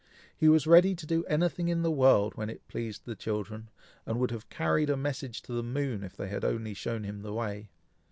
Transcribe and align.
He 0.35 0.49
was 0.49 0.65
ready 0.65 0.95
to 0.95 1.05
do 1.05 1.23
anything 1.25 1.67
in 1.67 1.83
the 1.83 1.91
world 1.91 2.33
when 2.33 2.49
it 2.49 2.67
pleased 2.67 3.05
the 3.05 3.13
children, 3.15 3.69
and 4.03 4.17
would 4.19 4.31
have 4.31 4.49
carried 4.49 4.89
a 4.89 4.97
message 4.97 5.43
to 5.43 5.53
the 5.53 5.61
moon, 5.61 6.03
if 6.03 6.17
they 6.17 6.27
had 6.27 6.43
only 6.43 6.73
shown 6.73 7.03
him 7.03 7.21
the 7.21 7.33
way. 7.33 7.69